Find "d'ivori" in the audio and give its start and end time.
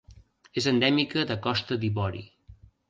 1.85-2.29